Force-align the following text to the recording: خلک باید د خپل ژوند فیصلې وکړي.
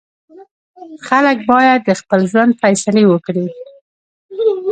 خلک 1.07 1.37
باید 1.51 1.79
د 1.83 1.89
خپل 1.99 2.21
ژوند 2.31 2.57
فیصلې 2.61 3.03
وکړي. 3.07 3.45